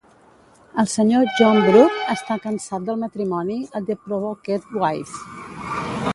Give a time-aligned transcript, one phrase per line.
[0.83, 5.73] El senyor John Brute està cansat del matrimoni a "The Provoked Wife".